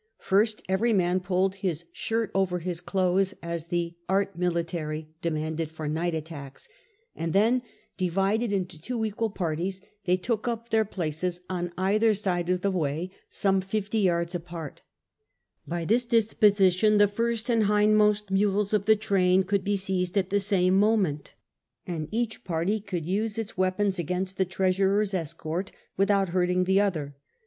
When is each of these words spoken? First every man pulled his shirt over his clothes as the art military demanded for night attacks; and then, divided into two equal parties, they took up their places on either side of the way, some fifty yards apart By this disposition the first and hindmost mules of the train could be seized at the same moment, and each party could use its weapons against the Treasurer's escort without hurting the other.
First 0.17 0.63
every 0.67 0.93
man 0.93 1.19
pulled 1.19 1.57
his 1.57 1.85
shirt 1.91 2.31
over 2.33 2.57
his 2.57 2.81
clothes 2.81 3.35
as 3.43 3.67
the 3.67 3.93
art 4.09 4.35
military 4.35 5.09
demanded 5.21 5.69
for 5.69 5.87
night 5.87 6.15
attacks; 6.15 6.67
and 7.15 7.33
then, 7.33 7.61
divided 7.97 8.51
into 8.51 8.81
two 8.81 9.05
equal 9.05 9.29
parties, 9.29 9.79
they 10.05 10.17
took 10.17 10.47
up 10.47 10.71
their 10.71 10.85
places 10.85 11.41
on 11.51 11.71
either 11.77 12.15
side 12.15 12.49
of 12.49 12.61
the 12.61 12.71
way, 12.71 13.11
some 13.29 13.61
fifty 13.61 13.99
yards 13.99 14.33
apart 14.33 14.81
By 15.67 15.85
this 15.85 16.05
disposition 16.05 16.97
the 16.97 17.07
first 17.07 17.47
and 17.47 17.65
hindmost 17.67 18.31
mules 18.31 18.73
of 18.73 18.87
the 18.87 18.95
train 18.95 19.43
could 19.43 19.63
be 19.63 19.77
seized 19.77 20.17
at 20.17 20.31
the 20.31 20.39
same 20.39 20.79
moment, 20.79 21.35
and 21.85 22.07
each 22.09 22.43
party 22.43 22.79
could 22.79 23.05
use 23.05 23.37
its 23.37 23.55
weapons 23.55 23.99
against 23.99 24.37
the 24.37 24.45
Treasurer's 24.45 25.13
escort 25.13 25.71
without 25.95 26.29
hurting 26.29 26.63
the 26.63 26.81
other. 26.81 27.15